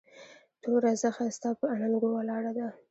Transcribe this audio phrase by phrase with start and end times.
[0.61, 2.67] توره زخه ستا پهٔ اننګو ولاړه ده